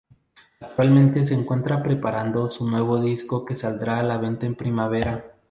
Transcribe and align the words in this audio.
Actualmente 0.61 1.27
se 1.27 1.35
encuentra 1.35 1.83
preparando 1.83 2.49
su 2.49 2.67
nuevo 2.67 2.99
disco 2.99 3.45
que 3.45 3.55
saldrá 3.55 3.99
a 3.99 4.17
venta 4.17 4.47
en 4.47 4.55
primavera. 4.55 5.37